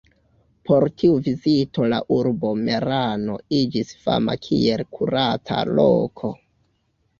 Pro 0.69 0.85
tiu 1.01 1.19
vizito 1.27 1.85
la 1.91 1.99
urbo 2.15 2.55
Merano 2.63 3.37
iĝis 3.59 3.93
fama 4.07 4.37
kiel 4.49 4.85
kuraca 4.99 5.63
loko. 5.81 6.35